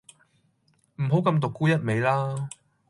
[0.95, 2.49] 唔好咁獨沽一味啦